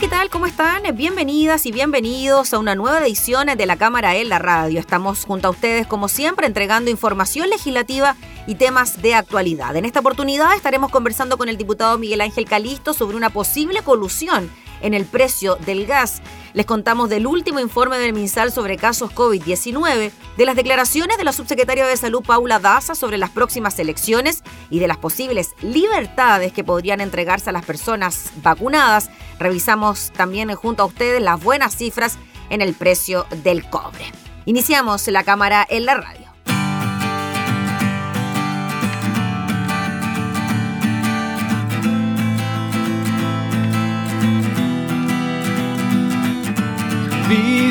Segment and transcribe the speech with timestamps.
[0.00, 0.28] ¿Qué tal?
[0.28, 0.82] ¿Cómo están?
[0.96, 4.80] Bienvenidas y bienvenidos a una nueva edición de la Cámara en la Radio.
[4.80, 8.16] Estamos junto a ustedes, como siempre, entregando información legislativa
[8.48, 9.76] y temas de actualidad.
[9.76, 14.50] En esta oportunidad estaremos conversando con el diputado Miguel Ángel Calisto sobre una posible colusión
[14.84, 16.22] en el precio del gas.
[16.52, 21.32] Les contamos del último informe del MinSal sobre casos COVID-19, de las declaraciones de la
[21.32, 26.62] subsecretaria de Salud Paula Daza sobre las próximas elecciones y de las posibles libertades que
[26.62, 29.10] podrían entregarse a las personas vacunadas.
[29.40, 32.18] Revisamos también junto a ustedes las buenas cifras
[32.50, 34.04] en el precio del cobre.
[34.44, 36.23] Iniciamos la cámara en la radio.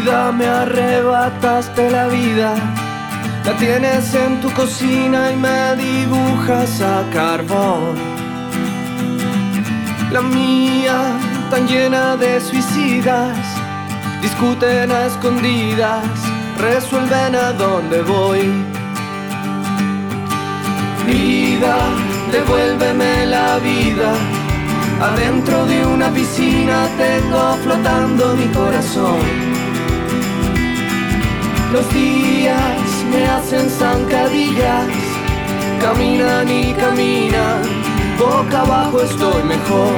[0.04, 2.56] Vida, me arrebataste la vida.
[3.46, 7.96] La tienes en tu cocina y me dibujas a carbón.
[10.12, 11.18] La mía,
[11.50, 13.38] tan llena de suicidas,
[14.22, 16.04] discuten a escondidas,
[16.60, 18.42] resuelven a dónde voy.
[21.08, 21.78] Vida,
[22.30, 24.14] devuélveme la vida
[25.04, 29.53] Adentro de una piscina tengo flotando mi corazón.
[31.74, 34.90] Los días me hacen zancadillas,
[35.82, 37.64] caminan y caminan,
[38.20, 39.98] boca abajo estoy mejor.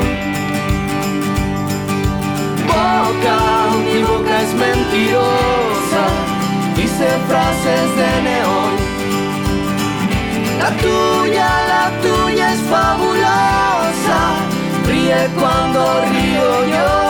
[2.65, 3.37] Boca,
[3.93, 6.03] mi boca es mentirosa,
[6.77, 8.73] dice frases de neón.
[10.59, 14.19] La tuya, la tuya es fabulosa
[14.87, 17.04] ríe cuando río yo.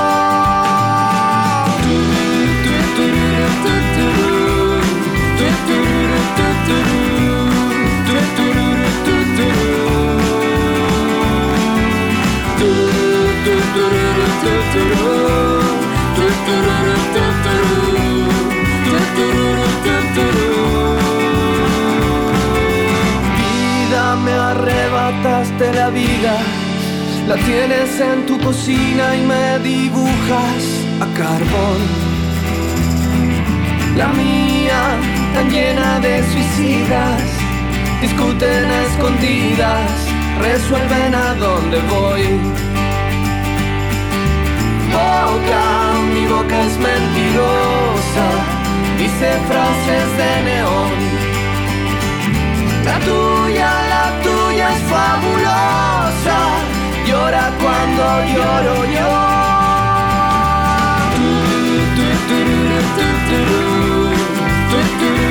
[23.38, 26.66] Vida, me arrebataste la vida
[27.28, 30.64] la tienes en tu cocina y me dibujas
[31.02, 31.80] a carbón.
[33.97, 34.81] La mía,
[35.35, 37.22] tan llena de suicidas,
[38.01, 39.91] discuten a escondidas,
[40.41, 42.23] resuelven a dónde voy.
[44.96, 45.66] Boca,
[46.13, 48.28] mi boca es mentirosa,
[48.97, 50.94] dice frases de neón.
[52.88, 56.38] La tuya, la tuya es fabulosa
[57.07, 59.35] llora cuando lloro yo.
[64.85, 65.25] La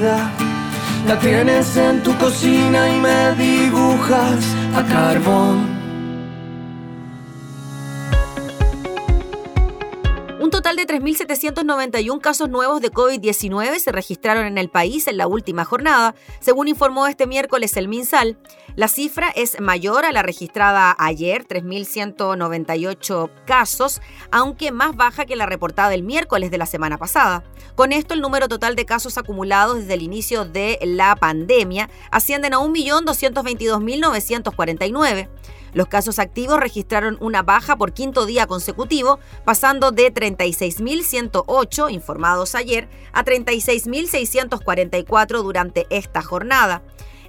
[0.00, 4.44] la tienes en tu cocina y me dibujas
[4.76, 5.77] a carbón.
[10.98, 16.66] 3.791 casos nuevos de COVID-19 se registraron en el país en la última jornada, según
[16.66, 18.36] informó este miércoles el MinSal.
[18.74, 24.00] La cifra es mayor a la registrada ayer, 3.198 casos,
[24.32, 27.44] aunque más baja que la reportada el miércoles de la semana pasada.
[27.76, 32.54] Con esto, el número total de casos acumulados desde el inicio de la pandemia ascienden
[32.54, 35.28] a 1.222.949.
[35.72, 42.88] Los casos activos registraron una baja por quinto día consecutivo, pasando de 36.108 informados ayer
[43.12, 46.82] a 36.644 durante esta jornada.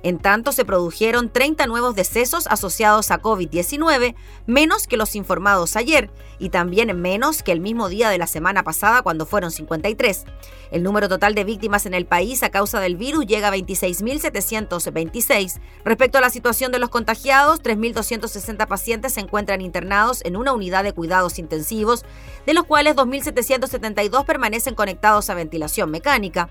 [0.04, 4.16] En tanto, se produjeron 30 nuevos decesos asociados a COVID-19,
[4.48, 6.10] menos que los informados ayer,
[6.40, 10.24] y también menos que el mismo día de la semana pasada cuando fueron 53.
[10.72, 15.60] El número total de víctimas en el país a causa del virus llega a 26.726.
[15.84, 20.84] Respecto a la situación de los contagiados, 3.260 pacientes se encuentran internados en una unidad
[20.84, 22.06] de cuidados intensivos,
[22.46, 26.50] de los cuales 2.772 permanecen conectados a ventilación mecánica.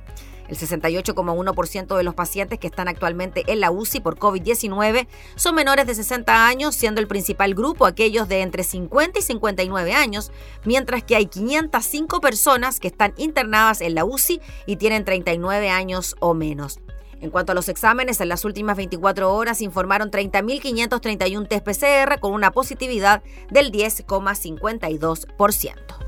[0.48, 5.06] El 68,1% de los pacientes que están actualmente en la UCI por COVID-19
[5.36, 9.92] son menores de 60 años, siendo el principal grupo aquellos de entre 50 y 59
[9.92, 10.32] años,
[10.64, 16.16] mientras que hay 505 personas que están internadas en la UCI y tienen 39 años
[16.20, 16.80] o menos.
[17.20, 22.32] En cuanto a los exámenes, en las últimas 24 horas informaron 30.531 test PCR con
[22.32, 26.07] una positividad del 10,52%.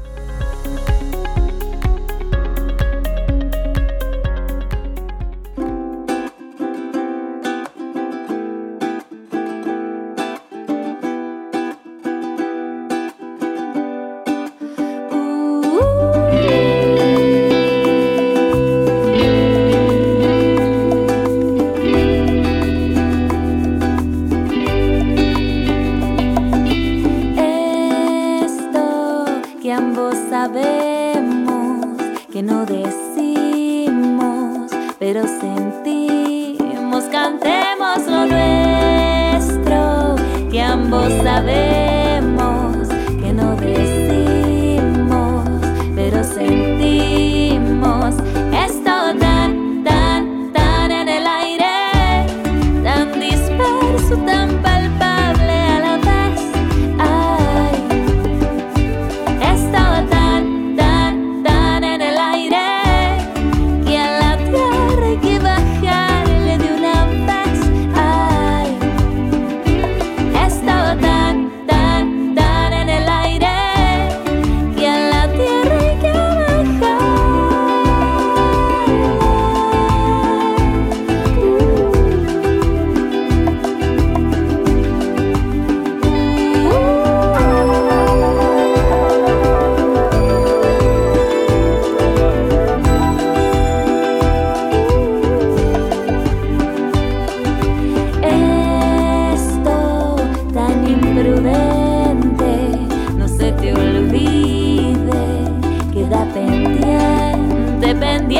[30.28, 31.96] sabemos
[32.32, 33.90] que no decimos,
[34.98, 40.16] pero sentimos, cantemos lo nuestro,
[40.50, 41.99] que ambos sabemos.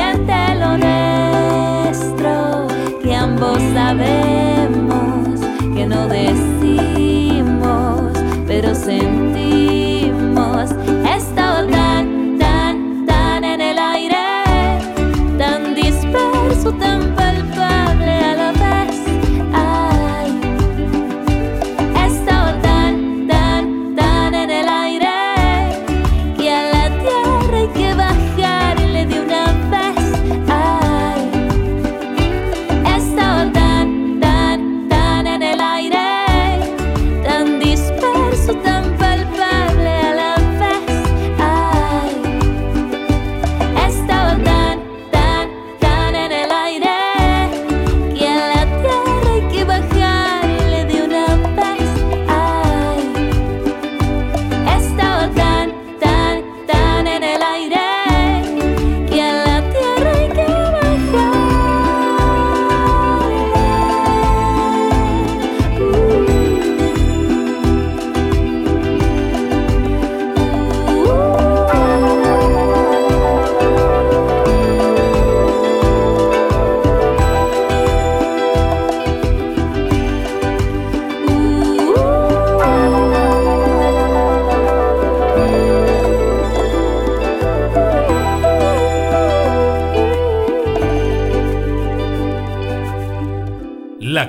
[0.01, 2.67] siente lo nuestro,
[3.03, 5.39] que ambos sabemos
[5.75, 7.51] que no decimos,
[8.47, 9.50] pero sentimos.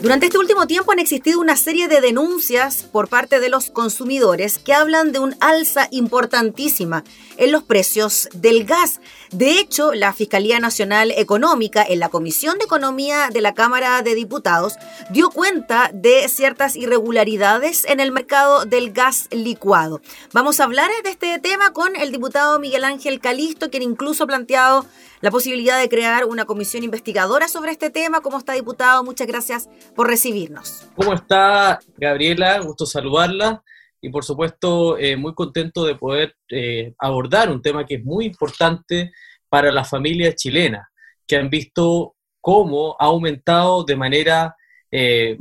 [0.00, 4.58] Durante este último tiempo han existido una serie de denuncias por parte de los consumidores
[4.58, 7.02] que hablan de un alza importantísima
[7.36, 9.00] en los precios del gas.
[9.32, 14.14] De hecho, la Fiscalía Nacional Económica en la Comisión de Economía de la Cámara de
[14.14, 14.74] Diputados
[15.10, 20.00] dio cuenta de ciertas irregularidades en el mercado del gas licuado.
[20.32, 24.28] Vamos a hablar de este tema con el diputado Miguel Ángel Calisto, quien incluso ha
[24.28, 24.86] planteado
[25.20, 28.20] la posibilidad de crear una comisión investigadora sobre este tema.
[28.20, 29.02] ¿Cómo está, diputado?
[29.04, 30.86] Muchas gracias por recibirnos.
[30.94, 32.58] ¿Cómo está, Gabriela?
[32.60, 33.62] Gusto saludarla
[34.00, 38.26] y por supuesto eh, muy contento de poder eh, abordar un tema que es muy
[38.26, 39.10] importante
[39.48, 40.86] para las familias chilenas,
[41.26, 44.54] que han visto cómo ha aumentado de manera
[44.90, 45.36] eh,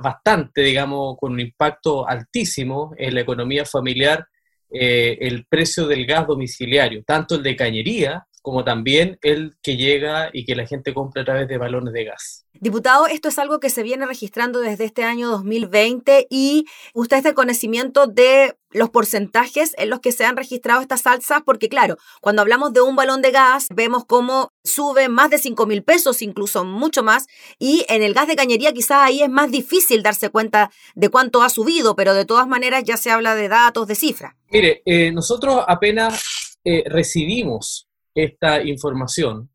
[0.00, 4.26] bastante, digamos, con un impacto altísimo en la economía familiar
[4.70, 10.44] el precio del gas domiciliario, tanto el de cañería como también el que llega y
[10.44, 12.44] que la gente compra a través de balones de gas.
[12.60, 17.28] Diputado, esto es algo que se viene registrando desde este año 2020 y usted está
[17.30, 21.96] en conocimiento de los porcentajes en los que se han registrado estas alzas, porque claro,
[22.20, 26.20] cuando hablamos de un balón de gas, vemos cómo sube más de 5 mil pesos,
[26.20, 27.26] incluso mucho más,
[27.58, 31.42] y en el gas de cañería quizás ahí es más difícil darse cuenta de cuánto
[31.42, 34.34] ha subido, pero de todas maneras ya se habla de datos, de cifras.
[34.50, 37.87] Mire, eh, nosotros apenas eh, recibimos
[38.24, 39.48] esta información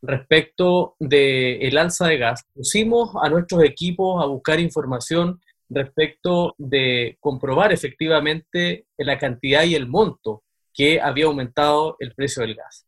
[0.00, 2.44] respecto del el alza de gas.
[2.54, 9.88] Pusimos a nuestros equipos a buscar información respecto de comprobar efectivamente la cantidad y el
[9.88, 10.42] monto
[10.72, 12.86] que había aumentado el precio del gas.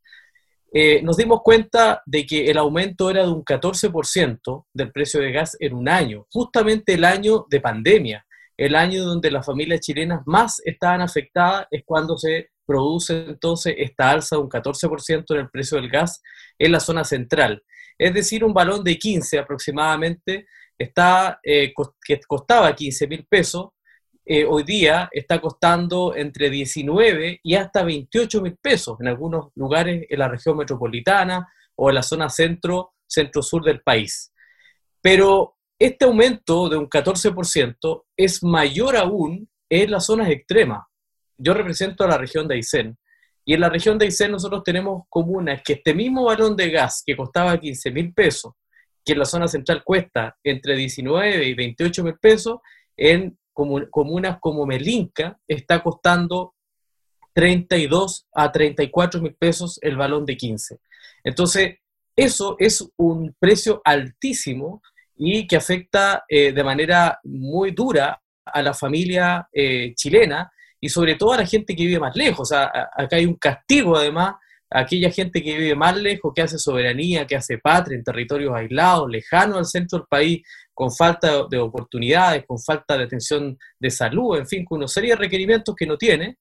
[0.72, 5.32] Eh, nos dimos cuenta de que el aumento era de un 14% del precio de
[5.32, 10.22] gas en un año, justamente el año de pandemia, el año donde las familias chilenas
[10.26, 15.50] más estaban afectadas es cuando se produce entonces esta alza de un 14% en el
[15.50, 16.22] precio del gas
[16.58, 17.62] en la zona central.
[17.98, 20.46] Es decir, un balón de 15 aproximadamente
[20.76, 21.72] está, eh,
[22.04, 23.68] que costaba 15 mil pesos,
[24.28, 30.04] eh, hoy día está costando entre 19 y hasta 28 mil pesos en algunos lugares
[30.08, 31.46] en la región metropolitana
[31.76, 34.32] o en la zona centro, centro-sur del país.
[35.00, 40.85] Pero este aumento de un 14% es mayor aún en las zonas extremas,
[41.38, 42.96] yo represento a la región de Aysén,
[43.44, 47.02] y en la región de Aysén nosotros tenemos comunas que este mismo balón de gas
[47.06, 48.54] que costaba 15 mil pesos,
[49.04, 52.58] que en la zona central cuesta entre 19 y 28 mil pesos,
[52.96, 56.54] en comunas como Melinca está costando
[57.32, 60.78] 32 a 34 mil pesos el balón de 15.
[61.22, 61.76] Entonces,
[62.16, 64.82] eso es un precio altísimo
[65.14, 71.14] y que afecta eh, de manera muy dura a la familia eh, chilena y sobre
[71.14, 72.52] todo a la gente que vive más lejos.
[72.52, 74.34] acá hay un castigo además
[74.70, 78.54] a aquella gente que vive más lejos, que hace soberanía, que hace patria en territorios
[78.54, 80.42] aislados, lejanos al centro del país,
[80.74, 85.10] con falta de oportunidades, con falta de atención de salud, en fin, con una serie
[85.10, 86.38] de requerimientos que no tiene.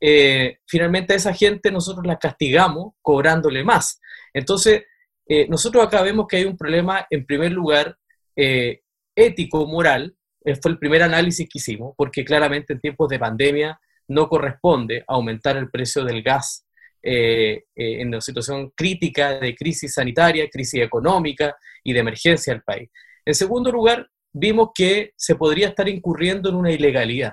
[0.00, 4.00] Eh, finalmente a esa gente nosotros la castigamos cobrándole más.
[4.34, 4.84] Entonces,
[5.26, 7.96] eh, nosotros acá vemos que hay un problema, en primer lugar,
[8.36, 8.82] eh,
[9.14, 10.14] ético, moral,
[10.60, 15.56] fue el primer análisis que hicimos, porque claramente en tiempos de pandemia no corresponde aumentar
[15.56, 16.66] el precio del gas
[17.02, 22.62] eh, eh, en una situación crítica de crisis sanitaria, crisis económica y de emergencia del
[22.62, 22.90] país.
[23.24, 27.32] En segundo lugar, vimos que se podría estar incurriendo en una ilegalidad.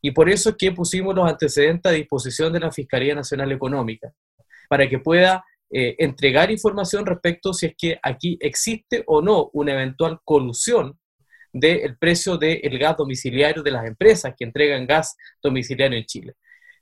[0.00, 4.12] Y por eso es que pusimos los antecedentes a disposición de la Fiscalía Nacional Económica,
[4.68, 10.20] para que pueda entregar información respecto si es que aquí existe o no una eventual
[10.22, 10.96] colusión
[11.54, 16.34] del precio del gas domiciliario de las empresas que entregan gas domiciliario en Chile.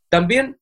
[0.08, 0.58] También,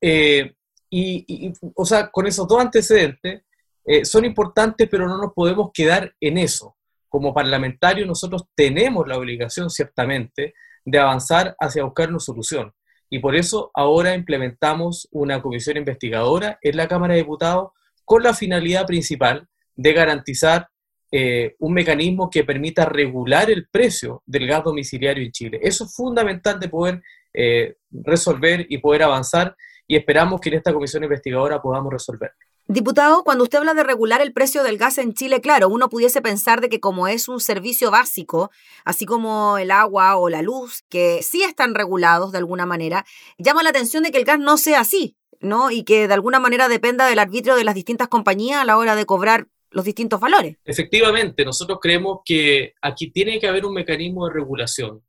[0.00, 0.54] eh,
[0.88, 3.42] y, o sea, con esos dos antecedentes,
[3.84, 6.76] eh, son importantes, pero no nos podemos quedar en eso.
[7.08, 12.72] Como parlamentarios, nosotros tenemos la obligación, ciertamente, de avanzar hacia buscar una solución.
[13.10, 17.70] Y por eso ahora implementamos una comisión investigadora en la Cámara de Diputados
[18.04, 20.68] con la finalidad principal de garantizar
[21.10, 25.60] eh, un mecanismo que permita regular el precio del gas domiciliario en Chile.
[25.62, 30.72] Eso es fundamental de poder eh, resolver y poder avanzar y esperamos que en esta
[30.72, 32.32] comisión investigadora podamos resolver.
[32.70, 36.20] Diputado, cuando usted habla de regular el precio del gas en Chile, claro, uno pudiese
[36.20, 38.50] pensar de que como es un servicio básico,
[38.84, 43.06] así como el agua o la luz, que sí están regulados de alguna manera,
[43.38, 45.70] llama la atención de que el gas no sea así, ¿no?
[45.70, 48.96] Y que de alguna manera dependa del arbitrio de las distintas compañías a la hora
[48.96, 50.56] de cobrar los distintos valores.
[50.64, 55.02] Efectivamente, nosotros creemos que aquí tiene que haber un mecanismo de regulación,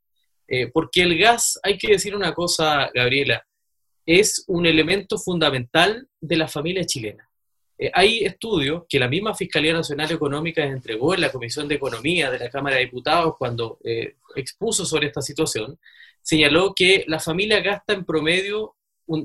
[0.48, 3.46] eh, porque el gas, hay que decir una cosa, Gabriela,
[4.06, 7.30] es un elemento fundamental de la familia chilena.
[7.78, 12.30] Eh, hay estudios que la misma Fiscalía Nacional Económica entregó en la Comisión de Economía
[12.30, 15.80] de la Cámara de Diputados cuando eh, expuso sobre esta situación,
[16.22, 18.76] señaló que la familia gasta en promedio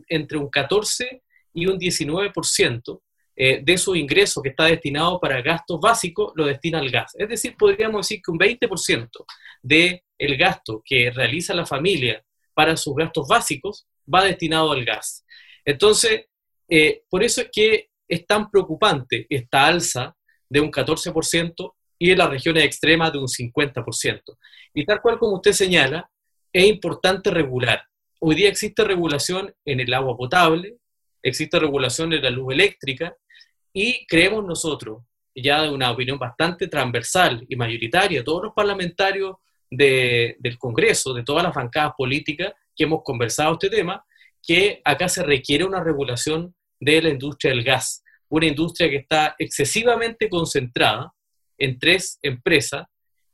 [0.08, 1.22] entre un 14
[1.52, 3.00] y un 19%
[3.36, 7.14] eh, de su ingreso que está destinado para gastos básicos lo destina al gas.
[7.18, 9.08] Es decir, podríamos decir que un 20%
[9.62, 12.24] del el gasto que realiza la familia
[12.54, 15.24] para sus gastos básicos va destinado al gas.
[15.64, 16.26] Entonces,
[16.68, 20.16] eh, por eso es que es tan preocupante esta alza
[20.48, 24.38] de un 14% y en las regiones extremas de un 50%.
[24.74, 26.10] Y tal cual como usted señala,
[26.52, 27.82] es importante regular.
[28.20, 30.76] Hoy día existe regulación en el agua potable,
[31.24, 33.16] existe regulación en la luz eléctrica
[33.72, 35.02] y creemos nosotros,
[35.34, 39.36] ya de una opinión bastante transversal y mayoritaria, todos los parlamentarios
[39.68, 44.04] del Congreso, de todas las bancadas políticas que hemos conversado este tema,
[44.40, 49.34] que acá se requiere una regulación de la industria del gas, una industria que está
[49.38, 51.12] excesivamente concentrada
[51.58, 52.86] en tres empresas,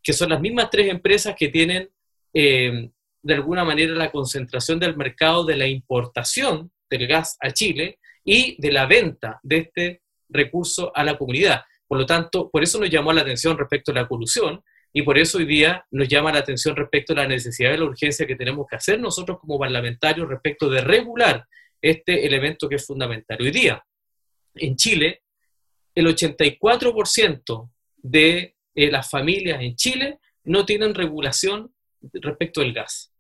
[0.03, 1.91] que son las mismas tres empresas que tienen
[2.33, 2.91] eh,
[3.23, 8.61] de alguna manera la concentración del mercado de la importación del gas a Chile y
[8.61, 11.63] de la venta de este recurso a la comunidad.
[11.87, 15.19] Por lo tanto, por eso nos llamó la atención respecto a la colusión y por
[15.19, 18.37] eso hoy día nos llama la atención respecto a la necesidad y la urgencia que
[18.37, 21.47] tenemos que hacer nosotros como parlamentarios respecto de regular
[21.81, 23.39] este elemento que es fundamental.
[23.41, 23.85] Hoy día,
[24.55, 25.23] en Chile,
[25.95, 31.73] el 84% de eh, las familias en Chile no tienen regulación
[32.13, 33.13] respecto del gas.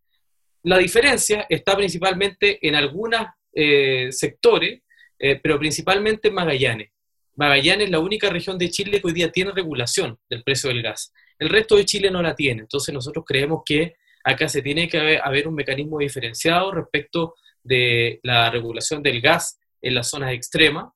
[0.62, 4.83] La diferencia está principalmente en algunos eh, sectores,
[5.19, 6.90] eh, pero principalmente en Magallanes.
[7.37, 10.83] Magallanes es la única región de Chile que hoy día tiene regulación del precio del
[10.83, 11.12] gas.
[11.38, 12.62] El resto de Chile no la tiene.
[12.62, 18.50] Entonces nosotros creemos que acá se tiene que haber, un mecanismo diferenciado respecto de la
[18.50, 20.92] regulación del gas en las zonas extremas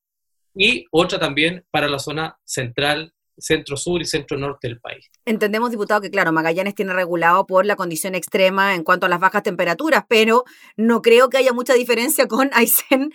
[0.55, 5.11] y otra también para la zona central centro sur y centro norte del país.
[5.25, 9.21] Entendemos, diputado, que claro, Magallanes tiene regulado por la condición extrema en cuanto a las
[9.21, 10.45] bajas temperaturas, pero
[10.77, 13.13] no creo que haya mucha diferencia con Aysén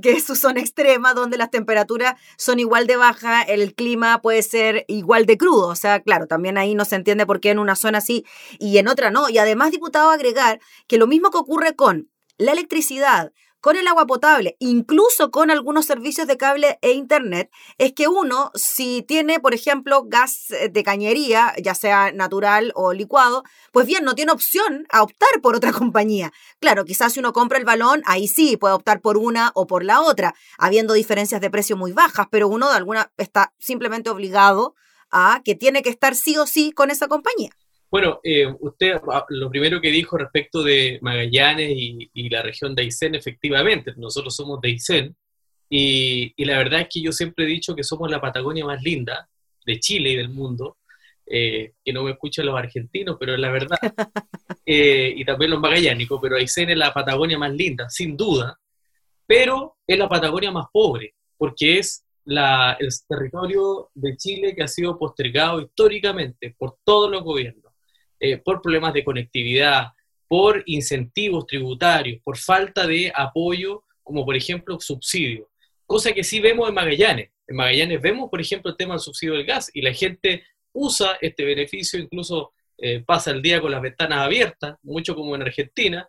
[0.00, 4.42] que es su zona extrema, donde las temperaturas son igual de bajas, el clima puede
[4.42, 5.68] ser igual de crudo.
[5.68, 8.24] O sea, claro, también ahí no se entiende por qué en una zona sí
[8.58, 9.28] y en otra no.
[9.28, 13.32] Y además, diputado, agregar que lo mismo que ocurre con la electricidad,
[13.64, 18.50] con el agua potable, incluso con algunos servicios de cable e internet, es que uno,
[18.54, 23.42] si tiene, por ejemplo, gas eh, de cañería, ya sea natural o licuado,
[23.72, 26.30] pues bien, no tiene opción a optar por otra compañía.
[26.60, 29.82] Claro, quizás si uno compra el balón, ahí sí puede optar por una o por
[29.82, 34.74] la otra, habiendo diferencias de precio muy bajas, pero uno de alguna está simplemente obligado
[35.10, 37.56] a que tiene que estar sí o sí con esa compañía.
[37.94, 42.82] Bueno, eh, usted ah, lo primero que dijo respecto de Magallanes y, la región de
[42.82, 45.16] Aysén, efectivamente, nosotros somos de Aysén,
[45.70, 49.28] y, la verdad es que yo siempre he dicho que somos la Patagonia más linda
[49.64, 50.78] de Chile y del mundo,
[51.24, 53.78] eh, que no me escuchan los argentinos, pero es la verdad,
[54.66, 58.58] eh, y también los magallánicos, pero Aysén es la Patagonia más linda, sin duda,
[59.24, 64.68] pero es la Patagonia más pobre, porque es la, el territorio de Chile que ha
[64.68, 67.63] sido postergado históricamente por todos los gobiernos
[68.24, 69.88] eh, por problemas de conectividad,
[70.26, 75.50] por incentivos tributarios, por falta de apoyo, como por ejemplo subsidio.
[75.84, 77.32] Cosa que sí vemos en Magallanes.
[77.46, 81.18] En Magallanes vemos, por ejemplo, el tema del subsidio del gas y la gente usa
[81.20, 86.06] este beneficio, incluso eh, pasa el día con las ventanas abiertas, mucho como en Argentina,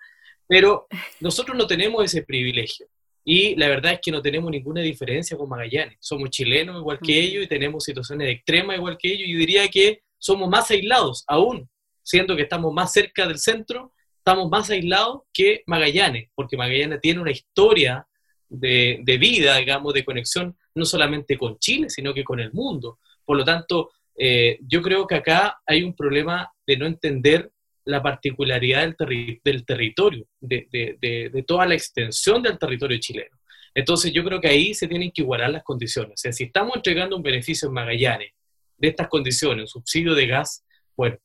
[0.47, 0.87] pero
[1.19, 2.87] nosotros no tenemos ese privilegio.
[3.25, 5.97] Y la verdad es que no tenemos ninguna diferencia con Magallanes.
[5.99, 9.27] Somos chilenos igual que ellos y tenemos situaciones extremas igual que ellos.
[9.27, 11.69] Yo diría que somos más aislados aún
[12.05, 17.19] siendo que estamos más cerca del centro, estamos más aislados que Magallanes, porque Magallanes tiene
[17.19, 18.07] una historia
[18.47, 22.99] de, vida, digamos, de conexión no solamente con Chile, sino que con el mundo.
[23.25, 27.51] Por lo tanto, eh, yo creo que acá hay un problema de no entender
[27.85, 33.35] la particularidad del, del territorio, de, de, toda la extensión del territorio chileno.
[33.73, 36.13] Entonces yo creo que ahí se tienen que igualar las condiciones.
[36.13, 38.31] O sea, si estamos entregando un beneficio en Magallanes
[38.77, 40.63] de estas condiciones, un subsidio de gas,
[40.95, 41.17] bueno,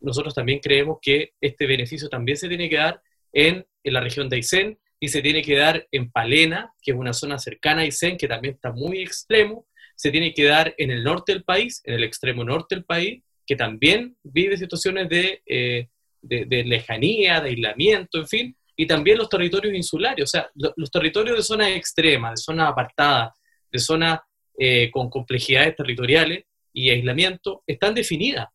[0.00, 3.00] nosotros también creemos que este beneficio también se tiene que dar
[3.32, 7.12] en, la región de Aysén y se tiene que dar en Palena, que es una
[7.12, 11.04] zona cercana a Aysén, que también está muy extremo, se tiene que dar en el
[11.04, 15.88] norte del país, en el extremo norte del país, que también vive situaciones de, eh,
[16.22, 21.36] de, lejanía, de aislamiento, en fin, y también los territorios insulares, o sea, los territorios
[21.36, 23.32] de zonas extremas, de zonas apartadas,
[23.70, 24.20] de zonas
[24.58, 28.48] eh, con complejidades territoriales y aislamiento, están definidas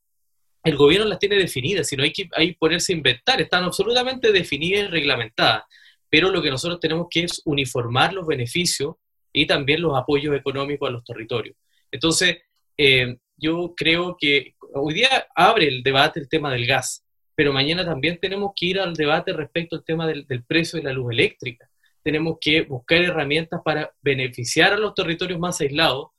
[0.63, 4.85] el gobierno las tiene definidas, sino hay que hay ponerse a inventar, están absolutamente definidas
[4.85, 5.63] y reglamentadas.
[6.09, 8.95] Pero lo que nosotros tenemos que es uniformar los beneficios
[9.31, 11.55] y también los apoyos económicos a los territorios.
[11.91, 12.39] Entonces,
[12.77, 17.85] eh, yo creo que hoy día abre el debate el tema del gas, pero mañana
[17.85, 21.69] también tenemos que ir al debate respecto al tema del, precio de la luz eléctrica.
[22.03, 26.09] Tenemos que buscar herramientas para beneficiar a los territorios más aislados.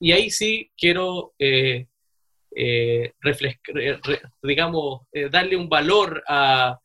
[0.00, 1.86] Y ahí sí quiero eh,
[2.54, 3.12] eh,
[4.42, 6.78] digamos, eh, darle un valor a,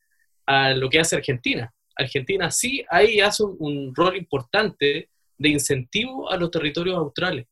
[0.76, 1.74] lo que hace Argentina.
[1.96, 7.48] Argentina sí ahí hace un, rol importante de incentivo a los territorios australes.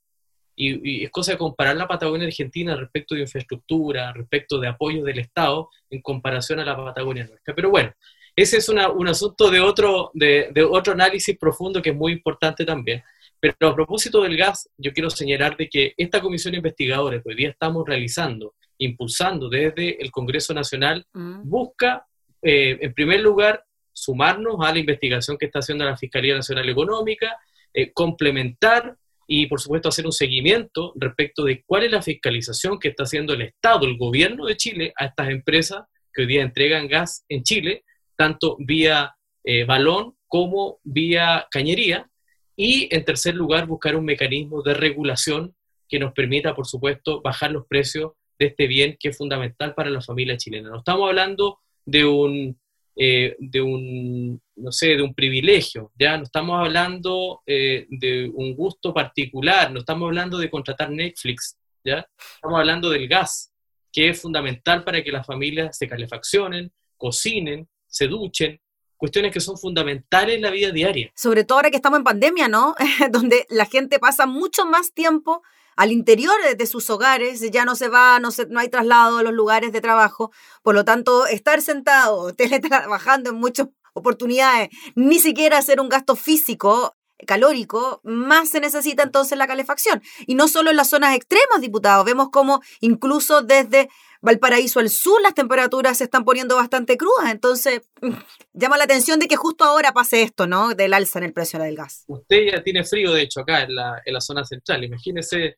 [0.55, 5.19] Y, es cosa de comparar la Patagonia Argentina respecto de infraestructura, respecto de apoyo del
[5.19, 7.55] Estado en comparación a la Patagonia nuestra.
[7.55, 7.93] Pero bueno,
[8.35, 12.65] ese es un asunto de otro, de, de, otro análisis profundo que es muy importante
[12.65, 13.03] también.
[13.41, 17.35] Pero a propósito del gas, yo quiero señalar de que esta comisión investigadora que hoy
[17.35, 21.49] día estamos realizando, impulsando desde el Congreso Nacional, mm.
[21.49, 22.05] busca,
[22.43, 27.35] eh, en primer lugar, sumarnos a la investigación que está haciendo la Fiscalía Nacional Económica,
[27.73, 28.95] eh, complementar
[29.27, 33.33] y, por supuesto, hacer un seguimiento respecto de cuál es la fiscalización que está haciendo
[33.33, 37.43] el Estado, el gobierno de Chile, a estas empresas que hoy día entregan gas en
[37.43, 42.09] Chile, tanto vía eh, balón como vía cañería.
[42.55, 45.55] Y, en tercer lugar, buscar un mecanismo de regulación
[45.87, 49.89] que nos permita, por supuesto, bajar los precios de este bien que es fundamental para
[49.89, 50.69] la familia chilena.
[50.69, 52.57] No estamos hablando de un
[52.95, 58.53] eh, de un, no sé, de un privilegio, ya no estamos hablando eh, de un
[58.53, 63.53] gusto particular, no estamos hablando de contratar Netflix, ya estamos hablando del gas,
[63.93, 68.59] que es fundamental para que las familias se calefaccionen, cocinen, se duchen,
[69.01, 71.11] cuestiones que son fundamentales en la vida diaria.
[71.15, 72.75] Sobre todo ahora que estamos en pandemia, ¿no?
[73.09, 75.41] Donde la gente pasa mucho más tiempo
[75.75, 79.23] al interior de sus hogares, ya no se va, no, se, no hay traslado a
[79.23, 85.57] los lugares de trabajo, por lo tanto, estar sentado, teletrabajando en muchas oportunidades, ni siquiera
[85.57, 90.03] hacer un gasto físico calórico, más se necesita entonces la calefacción.
[90.27, 93.89] Y no solo en las zonas extremas, diputados, vemos como incluso desde
[94.21, 97.81] Valparaíso al sur las temperaturas se están poniendo bastante crudas, entonces
[98.53, 100.75] llama la atención de que justo ahora pase esto, ¿no?
[100.75, 102.03] Del alza en el precio del gas.
[102.07, 105.57] Usted ya tiene frío, de hecho, acá en la, zona central, imagínese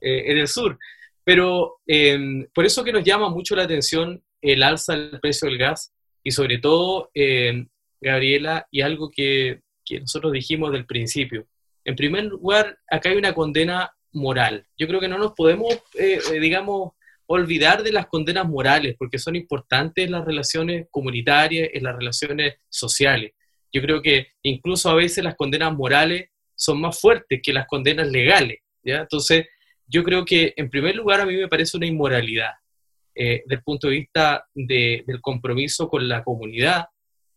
[0.00, 0.78] eh, en el sur.
[1.22, 5.58] Pero em, por eso que nos llama mucho la atención el alza del precio del
[5.58, 5.92] gas
[6.22, 7.68] y sobre todo, em,
[8.00, 11.46] Gabriela, y algo que, que nosotros dijimos del principio.
[11.84, 14.66] En primer lugar, acá hay una condena moral.
[14.76, 16.92] Yo creo que no nos podemos, eh, eh, digamos,
[17.32, 22.56] olvidar de las condenas morales, porque son importantes en las relaciones comunitarias, en las relaciones
[22.68, 23.34] sociales.
[23.72, 28.08] Yo creo que incluso a veces las condenas morales son más fuertes que las condenas
[28.08, 29.02] legales, ¿ya?
[29.02, 29.46] Entonces,
[29.86, 32.50] yo creo que en primer lugar a mí me parece una inmoralidad
[33.14, 36.86] eh, desde el punto de vista del compromiso con la comunidad,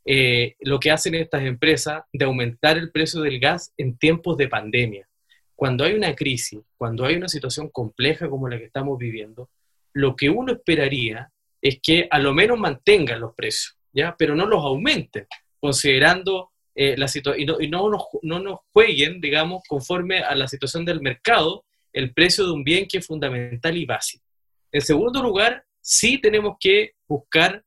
[0.05, 4.47] eh, lo que hacen estas empresas de aumentar el precio del gas en tiempos de
[4.47, 5.07] pandemia.
[5.55, 9.51] Cuando hay una crisis, cuando hay una situación compleja como la que estamos viviendo,
[9.93, 14.15] lo que uno esperaría es que a lo menos mantengan los precios, ¿ya?
[14.17, 15.27] pero no los aumenten,
[15.59, 20.35] considerando eh, la situación, y, no, y no, nos, no nos jueguen, digamos, conforme a
[20.35, 24.25] la situación del mercado, el precio de un bien que es fundamental y básico.
[24.71, 27.63] En segundo lugar, sí tenemos que buscar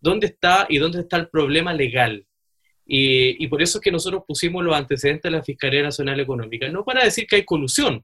[0.00, 2.26] dónde está y dónde está el problema legal.
[2.90, 6.84] Y, por eso es que nosotros pusimos los antecedentes de la Fiscalía Nacional Económica, no
[6.84, 8.02] para decir que hay colusión.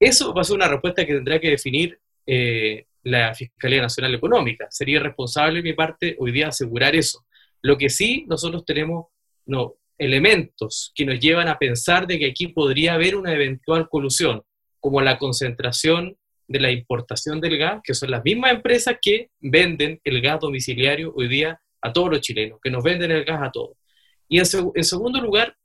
[0.00, 4.66] Eso va a ser una respuesta que tendrá que definir eh, la Fiscalía Nacional Económica.
[4.70, 7.24] Sería responsable de mi parte hoy día asegurar eso.
[7.62, 9.06] Lo que sí nosotros tenemos
[9.46, 14.42] no, elementos que nos llevan a pensar de que aquí podría haber una eventual colusión
[14.80, 16.16] como la concentración
[16.48, 21.12] de la importación del gas, que son las mismas empresas que venden el gas domiciliario
[21.14, 23.76] hoy día a todos los chilenos, que nos venden el gas a todos.
[24.26, 25.56] Y en, segundo lugar,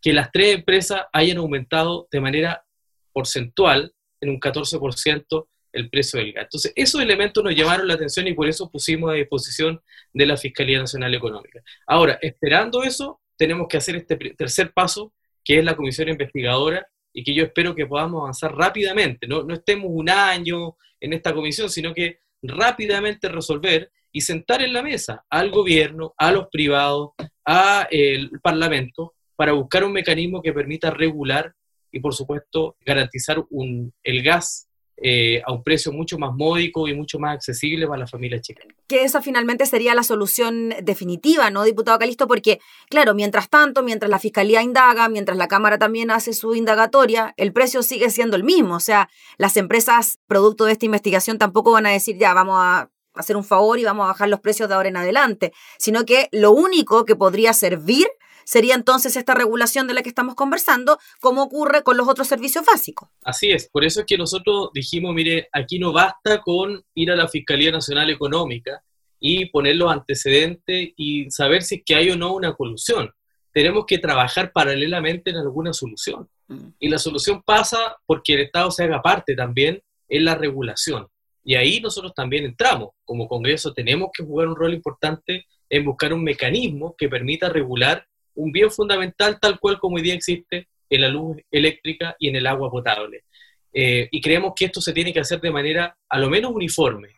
[0.00, 2.64] que las tres empresas hayan aumentado de manera
[3.12, 6.44] porcentual en un 14% el precio del gas.
[6.44, 9.80] Entonces, esos elementos nos llamaron la atención y por eso pusimos a disposición
[10.12, 11.62] de la Fiscalía Nacional Económica.
[11.86, 15.12] Ahora, esperando eso, tenemos que hacer este tercer paso,
[15.44, 19.26] que es la comisión investigadora, y que yo espero que podamos avanzar rápidamente.
[19.26, 24.82] No, estemos un año en esta comisión, sino que rápidamente resolver y sentar en la
[24.82, 27.10] mesa al gobierno, a los privados,
[27.44, 31.54] al Parlamento, para buscar un mecanismo que permita regular
[31.90, 36.94] y, por supuesto, garantizar un, el gas eh, a un precio mucho más módico y
[36.94, 38.74] mucho más accesible para la familia chilena.
[38.86, 42.28] Que esa finalmente sería la solución definitiva, ¿no, diputado Calisto?
[42.28, 47.34] Porque, claro, mientras tanto, mientras la Fiscalía indaga, mientras la Cámara también hace su indagatoria,
[47.36, 48.76] el precio sigue siendo el mismo.
[48.76, 52.90] O sea, las empresas, producto de esta investigación, tampoco van a decir, ya, vamos a
[53.14, 56.28] hacer un favor y vamos a bajar los precios de ahora en adelante, sino que
[56.32, 58.08] lo único que podría servir
[58.44, 62.64] sería entonces esta regulación de la que estamos conversando, como ocurre con los otros servicios
[62.64, 63.08] básicos.
[63.24, 67.16] Así es, por eso es que nosotros dijimos, mire, aquí no basta con ir a
[67.16, 68.82] la Fiscalía Nacional Económica
[69.20, 73.10] y poner los antecedentes y saber si es que hay o no una colusión.
[73.52, 76.28] Tenemos que trabajar paralelamente en alguna solución.
[76.48, 76.68] Mm.
[76.80, 81.06] Y la solución pasa porque el Estado se haga parte también en la regulación.
[81.44, 82.90] Y ahí nosotros también entramos.
[83.04, 88.06] Como Congreso tenemos que jugar un rol importante en buscar un mecanismo que permita regular
[88.34, 92.36] un bien fundamental tal cual como hoy día existe en la luz eléctrica y en
[92.36, 93.24] el agua potable.
[93.72, 97.08] Eh, y creemos que esto se tiene que hacer de manera a lo menos uniforme.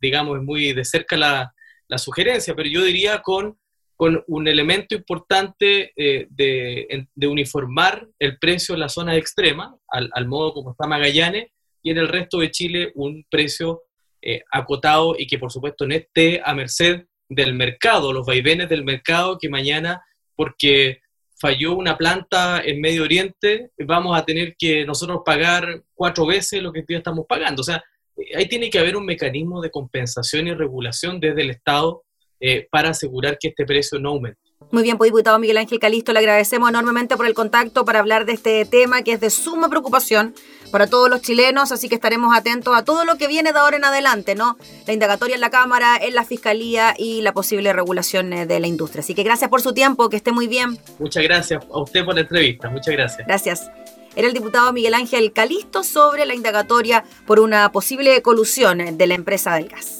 [0.00, 1.54] digamos, es muy de cerca la,
[1.88, 3.58] la, sugerencia, pero yo diría con,
[3.96, 10.26] con un elemento importante de, de, uniformar el precio en la zona extrema, al, al
[10.26, 11.48] modo como está Magallanes,
[11.82, 13.82] y en el resto de Chile un precio
[14.22, 18.84] eh, acotado y que por supuesto no esté a merced del mercado, los vaivenes del
[18.84, 20.04] mercado que mañana,
[20.36, 21.00] porque
[21.40, 26.72] falló una planta en Medio Oriente, vamos a tener que nosotros pagar cuatro veces lo
[26.72, 27.60] que estamos pagando.
[27.60, 27.82] O sea,
[28.36, 32.02] ahí tiene que haber un mecanismo de compensación y regulación desde el Estado
[32.40, 34.40] eh, para asegurar que este precio no aumente.
[34.70, 38.24] Muy bien, pues diputado Miguel Ángel Calisto, le agradecemos enormemente por el contacto para hablar
[38.24, 40.32] de este tema que es de suma preocupación
[40.70, 43.78] para todos los chilenos, así que estaremos atentos a todo lo que viene de ahora
[43.78, 44.56] en adelante, ¿no?
[44.86, 48.68] La indagatoria en la Cámara, en la Fiscalía y la posible regulación eh, de la
[48.68, 49.00] industria.
[49.00, 50.78] Así que gracias por su tiempo, que esté muy bien.
[51.00, 53.26] Muchas gracias a usted por la entrevista, muchas gracias.
[53.26, 53.70] Gracias.
[54.14, 59.14] Era el diputado Miguel Ángel Calisto sobre la indagatoria por una posible colusión de la
[59.14, 59.99] empresa del gas.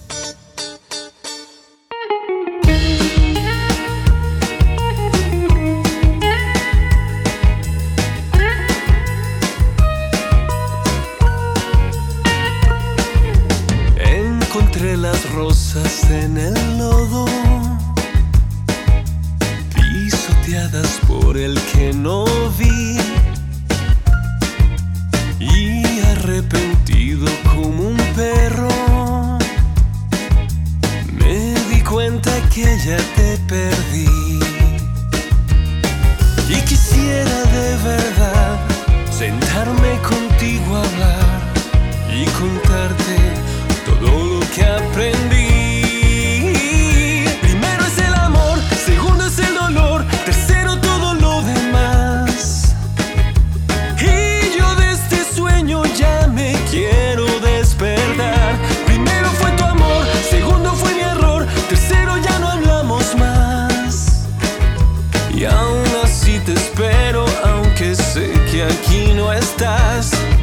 [69.21, 70.40] Vamos a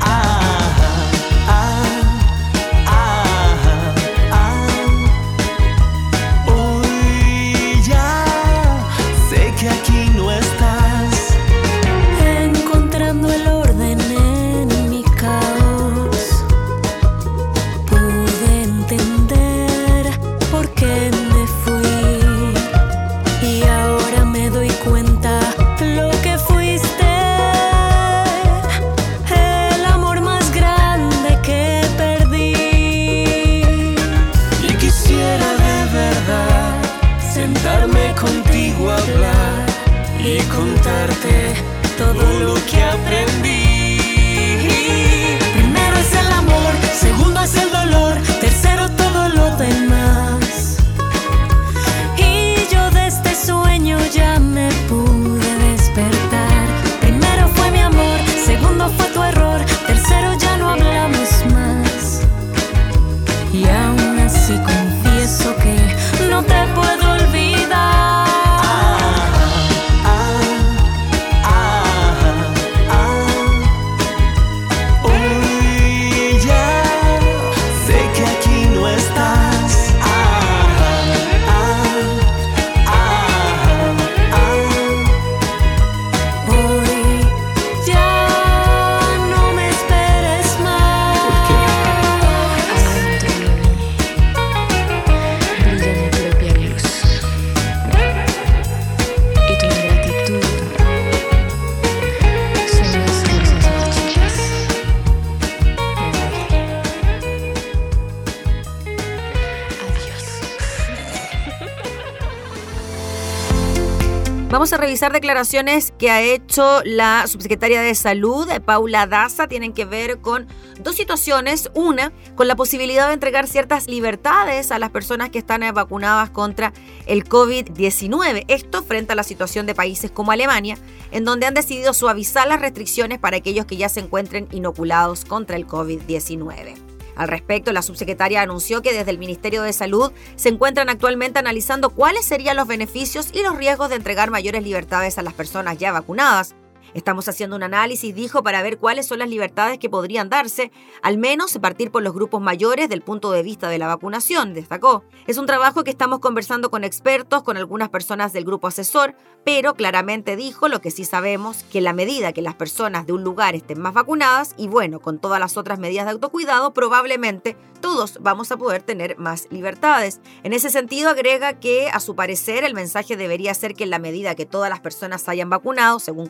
[114.88, 120.46] revisar declaraciones que ha hecho la subsecretaria de Salud, Paula Daza, tienen que ver con
[120.80, 121.68] dos situaciones.
[121.74, 126.72] Una, con la posibilidad de entregar ciertas libertades a las personas que están vacunadas contra
[127.04, 128.46] el COVID-19.
[128.48, 130.78] Esto frente a la situación de países como Alemania,
[131.10, 135.56] en donde han decidido suavizar las restricciones para aquellos que ya se encuentren inoculados contra
[135.56, 136.97] el COVID-19.
[137.18, 141.90] Al respecto, la subsecretaria anunció que desde el Ministerio de Salud se encuentran actualmente analizando
[141.90, 145.90] cuáles serían los beneficios y los riesgos de entregar mayores libertades a las personas ya
[145.90, 146.54] vacunadas.
[146.94, 150.72] Estamos haciendo un análisis, dijo, para ver cuáles son las libertades que podrían darse,
[151.02, 155.04] al menos partir por los grupos mayores del punto de vista de la vacunación, destacó.
[155.26, 159.74] Es un trabajo que estamos conversando con expertos, con algunas personas del grupo asesor, pero
[159.74, 163.54] claramente dijo lo que sí sabemos, que la medida que las personas de un lugar
[163.54, 168.50] estén más vacunadas y bueno, con todas las otras medidas de autocuidado, probablemente todos vamos
[168.50, 170.20] a poder tener más libertades.
[170.42, 173.98] En ese sentido, agrega que a su parecer el mensaje debería ser que en la
[173.98, 176.26] medida que todas las personas hayan vacunado, según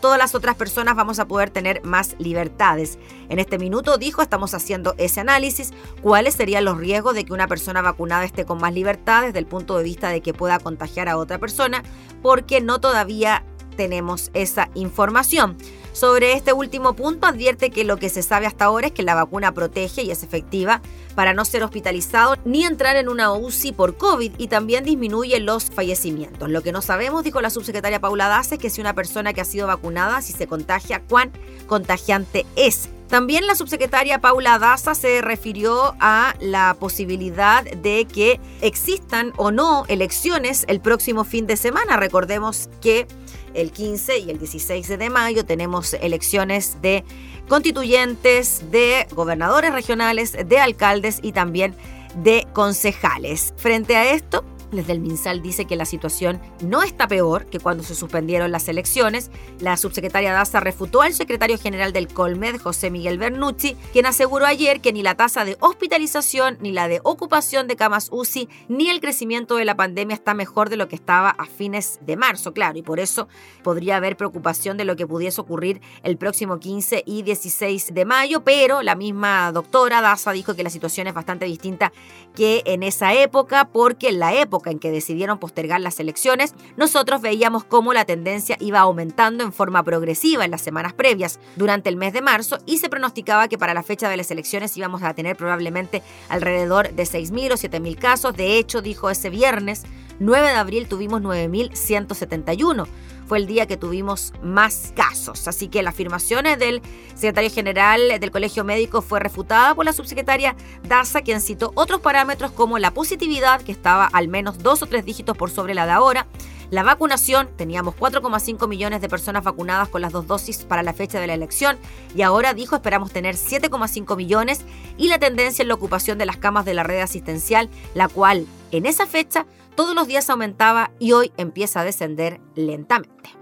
[0.00, 2.98] todas las otras personas vamos a poder tener más libertades.
[3.28, 5.72] En este minuto dijo, estamos haciendo ese análisis,
[6.02, 9.46] cuáles serían los riesgos de que una persona vacunada esté con más libertad desde el
[9.46, 11.82] punto de vista de que pueda contagiar a otra persona,
[12.22, 13.44] porque no todavía
[13.76, 15.56] tenemos esa información.
[15.92, 19.14] Sobre este último punto advierte que lo que se sabe hasta ahora es que la
[19.14, 20.80] vacuna protege y es efectiva
[21.14, 25.70] para no ser hospitalizado ni entrar en una UCI por COVID y también disminuye los
[25.70, 26.48] fallecimientos.
[26.48, 29.42] Lo que no sabemos, dijo la subsecretaria Paula Daza, es que si una persona que
[29.42, 31.30] ha sido vacunada, si se contagia, cuán
[31.66, 32.88] contagiante es.
[33.08, 39.84] También la subsecretaria Paula Daza se refirió a la posibilidad de que existan o no
[39.88, 41.98] elecciones el próximo fin de semana.
[41.98, 43.06] Recordemos que
[43.54, 47.04] el 15 y el 16 de mayo tenemos elecciones de
[47.48, 51.74] constituyentes, de gobernadores regionales, de alcaldes y también
[52.16, 53.54] de concejales.
[53.56, 57.84] Frente a esto, desde el MinSal dice que la situación no está peor que cuando
[57.84, 59.30] se suspendieron las elecciones.
[59.60, 64.80] La subsecretaria Daza refutó al secretario general del Colmed, José Miguel Bernucci, quien aseguró ayer
[64.80, 69.00] que ni la tasa de hospitalización, ni la de ocupación de camas UCI, ni el
[69.00, 72.78] crecimiento de la pandemia está mejor de lo que estaba a fines de marzo, claro,
[72.78, 73.28] y por eso
[73.62, 78.42] podría haber preocupación de lo que pudiese ocurrir el próximo 15 y 16 de mayo,
[78.42, 81.92] pero la misma doctora Daza dijo que la situación es bastante distinta
[82.34, 87.20] que en esa época, porque en la época en que decidieron postergar las elecciones, nosotros
[87.20, 91.96] veíamos cómo la tendencia iba aumentando en forma progresiva en las semanas previas durante el
[91.96, 95.14] mes de marzo y se pronosticaba que para la fecha de las elecciones íbamos a
[95.14, 98.36] tener probablemente alrededor de 6.000 o 7.000 casos.
[98.36, 99.84] De hecho, dijo ese viernes
[100.18, 102.86] 9 de abril tuvimos 9.171
[103.26, 105.48] fue el día que tuvimos más casos.
[105.48, 106.82] Así que la afirmación del
[107.14, 112.52] secretario general del Colegio Médico fue refutada por la subsecretaria Daza, quien citó otros parámetros
[112.52, 115.92] como la positividad, que estaba al menos dos o tres dígitos por sobre la de
[115.92, 116.26] ahora,
[116.72, 121.20] la vacunación, teníamos 4,5 millones de personas vacunadas con las dos dosis para la fecha
[121.20, 121.76] de la elección
[122.14, 124.62] y ahora dijo esperamos tener 7,5 millones
[124.96, 128.46] y la tendencia en la ocupación de las camas de la red asistencial, la cual
[128.70, 133.41] en esa fecha todos los días aumentaba y hoy empieza a descender lentamente.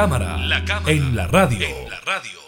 [0.00, 1.66] Cámara, la cámara en la radio.
[1.66, 2.38] En la radio.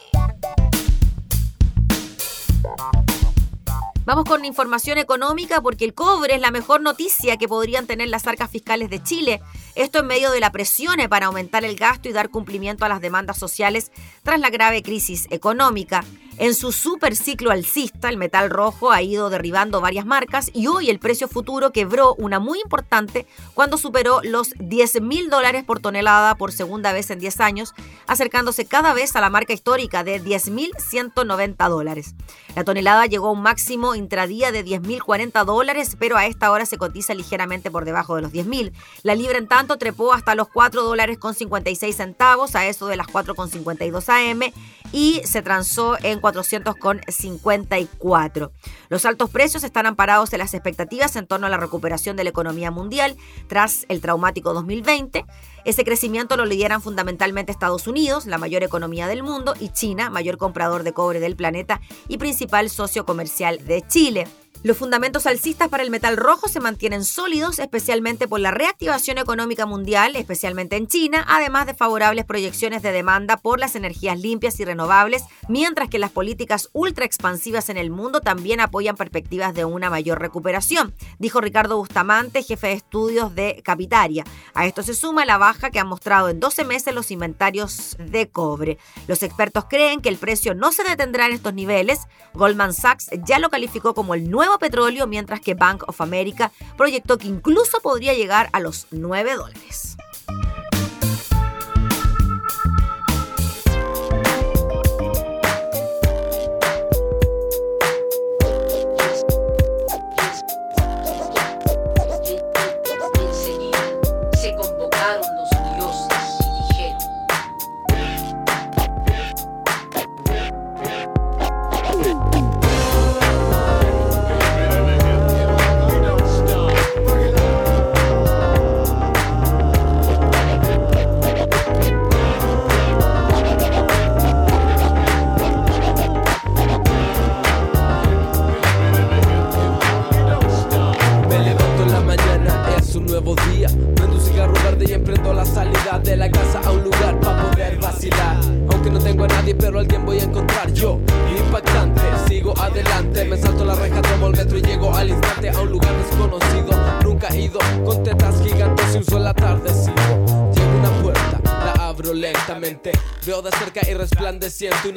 [4.04, 8.28] Vamos con información económica porque el cobre es la mejor noticia que podrían tener las
[8.28, 9.40] arcas fiscales de Chile.
[9.74, 13.00] Esto en medio de la presión para aumentar el gasto y dar cumplimiento a las
[13.00, 13.90] demandas sociales
[14.22, 16.04] tras la grave crisis económica.
[16.40, 20.88] En su super ciclo alcista, el metal rojo ha ido derribando varias marcas y hoy
[20.88, 26.34] el precio futuro quebró una muy importante cuando superó los 10 mil dólares por tonelada
[26.36, 27.74] por segunda vez en 10 años,
[28.06, 32.14] acercándose cada vez a la marca histórica de 10.190 dólares.
[32.56, 36.78] La tonelada llegó a un máximo intradía de 10.040 dólares, pero a esta hora se
[36.78, 38.72] cotiza ligeramente por debajo de los 10.000.
[39.02, 42.96] La libra, en tanto, trepó hasta los 4 dólares con 56 centavos, a eso de
[42.96, 44.54] las 4,52 AM,
[44.92, 48.50] y se transó en 400,54.
[48.88, 52.30] Los altos precios están amparados en las expectativas en torno a la recuperación de la
[52.30, 53.16] economía mundial
[53.48, 55.24] tras el traumático 2020.
[55.64, 60.38] Ese crecimiento lo lideran fundamentalmente Estados Unidos, la mayor economía del mundo, y China, mayor
[60.38, 64.26] comprador de cobre del planeta y principal socio comercial de Chile.
[64.62, 69.64] Los fundamentos alcistas para el metal rojo se mantienen sólidos, especialmente por la reactivación económica
[69.64, 74.66] mundial, especialmente en China, además de favorables proyecciones de demanda por las energías limpias y
[74.66, 79.88] renovables, mientras que las políticas ultra expansivas en el mundo también apoyan perspectivas de una
[79.88, 84.24] mayor recuperación, dijo Ricardo Bustamante, jefe de estudios de Capitaria.
[84.52, 88.28] A esto se suma la baja que han mostrado en 12 meses los inventarios de
[88.28, 88.76] cobre.
[89.08, 92.00] Los expertos creen que el precio no se detendrá en estos niveles.
[92.34, 97.18] Goldman Sachs ya lo calificó como el nuevo petróleo, mientras que Bank of America proyectó
[97.18, 99.96] que incluso podría llegar a los 9 dólares.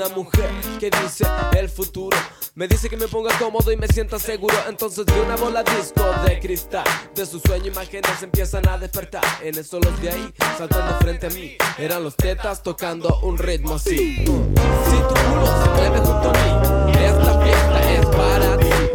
[0.06, 0.50] Una mujer
[0.80, 1.26] que dice
[1.58, 2.18] el futuro.
[2.56, 4.56] Me dice que me ponga cómodo y me sienta seguro.
[4.68, 6.84] Entonces vi una bola disco de cristal.
[7.16, 9.24] De su sueño, imágenes empiezan a despertar.
[9.42, 11.58] En eso los de ahí, saltando frente a mí.
[11.78, 14.18] Eran los tetas tocando un ritmo así.
[14.18, 18.93] Si tu culo se mueve junto a mí, esta fiesta es para ti.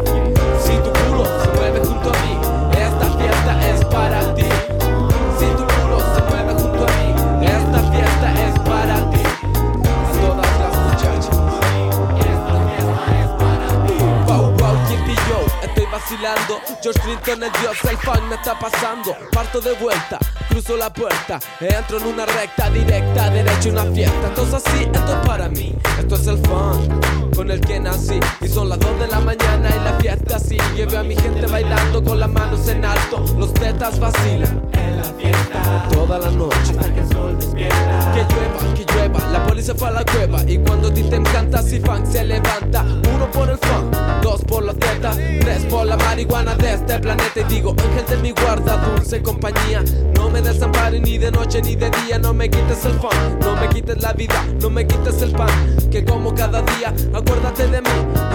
[16.19, 16.61] Vacilando.
[16.83, 19.17] George Clinton el dios, el fan me está pasando.
[19.33, 24.29] Parto de vuelta, cruzo la puerta, entro en una recta directa, derecho una fiesta.
[24.29, 27.01] Esto es así, esto es para mí, esto es el fun
[27.35, 28.21] con el que nací.
[28.41, 30.59] Y son las 2 de la mañana y la fiesta así.
[30.77, 34.78] Lleve a mi gente bailando con las manos en alto, los tetas vacilan.
[34.99, 38.13] La fiesta, toda la noche, hasta que el sol despierta.
[38.13, 40.43] Que llueva, que llueva, la policía fue a la cueva.
[40.45, 42.83] Y cuando a ti te encanta, si funk se levanta.
[43.15, 47.41] Uno por el funk, dos por los tetas, tres por la marihuana de este planeta.
[47.41, 49.85] Y digo, ángel de mi guarda, dulce compañía.
[50.17, 52.19] No me desampares ni de noche ni de día.
[52.19, 55.77] No me quites el fun, no me quites la vida, no me quites el pan.
[55.93, 57.89] Que como cada día, acuérdate de mí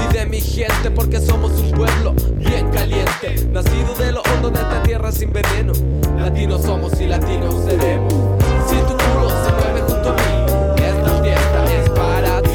[0.10, 0.90] y de mi gente.
[0.92, 3.50] Porque somos un pueblo bien caliente.
[3.52, 5.74] Nacido de lo hondo de esta tierra sin veneno
[6.54, 8.14] latinos somos y latinos seremos.
[8.68, 10.46] Si tu culo se mueve junto a mí,
[10.78, 12.50] esta fiesta es para ti.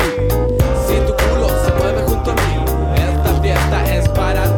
[0.86, 2.64] Si tu culo se mueve junto a mí,
[2.96, 4.57] esta fiesta es para